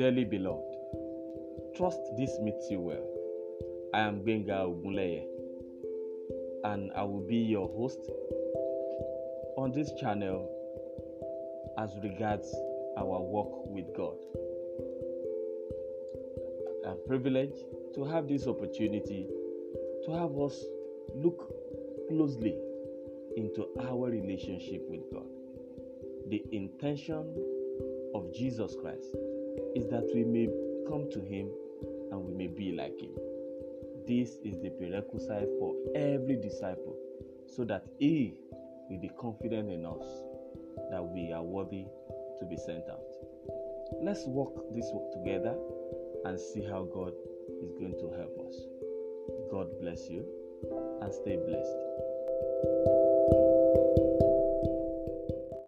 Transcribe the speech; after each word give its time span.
Dearly 0.00 0.24
beloved, 0.24 0.64
trust 1.76 2.00
this 2.16 2.30
meets 2.40 2.70
you 2.70 2.80
well. 2.80 3.06
I 3.92 4.00
am 4.00 4.24
Benga 4.24 4.64
Ogunleye, 4.64 5.26
and 6.64 6.90
I 6.96 7.02
will 7.02 7.20
be 7.28 7.36
your 7.36 7.68
host 7.68 8.00
on 9.58 9.72
this 9.72 9.92
channel 10.00 10.48
as 11.76 11.90
regards 12.02 12.50
our 12.96 13.20
walk 13.20 13.66
with 13.66 13.94
God. 13.94 14.16
I'm 16.88 16.96
privileged 17.06 17.66
to 17.94 18.02
have 18.06 18.26
this 18.26 18.46
opportunity 18.46 19.28
to 20.06 20.12
have 20.12 20.34
us 20.38 20.64
look 21.14 21.46
closely 22.08 22.56
into 23.36 23.66
our 23.78 24.08
relationship 24.08 24.80
with 24.88 25.02
God. 25.12 25.28
The 26.30 26.42
intention 26.52 27.34
of 28.14 28.32
Jesus 28.32 28.74
Christ 28.80 29.14
is 29.74 29.86
that 29.88 30.08
we 30.14 30.24
may 30.24 30.48
come 30.88 31.10
to 31.10 31.20
Him 31.20 31.50
and 32.10 32.24
we 32.24 32.32
may 32.34 32.46
be 32.46 32.72
like 32.72 32.98
Him. 32.98 33.14
This 34.06 34.36
is 34.44 34.60
the 34.60 34.70
prerequisite 34.70 35.48
for 35.58 35.74
every 35.94 36.36
disciple 36.36 36.96
so 37.46 37.64
that 37.64 37.84
He 37.98 38.34
will 38.88 39.00
be 39.00 39.10
confident 39.18 39.70
in 39.70 39.86
us 39.86 40.06
that 40.90 41.02
we 41.02 41.32
are 41.32 41.42
worthy 41.42 41.84
to 42.40 42.46
be 42.46 42.56
sent 42.56 42.88
out. 42.88 43.04
Let's 44.02 44.24
walk 44.26 44.74
this 44.74 44.90
walk 44.92 45.12
together 45.12 45.54
and 46.24 46.38
see 46.38 46.62
how 46.62 46.84
God 46.84 47.12
is 47.62 47.72
going 47.72 47.94
to 47.98 48.10
help 48.16 48.36
us. 48.46 48.56
God 49.50 49.68
bless 49.80 50.08
you 50.08 50.24
and 51.02 51.12
stay 51.12 51.36
blessed. 51.36 52.79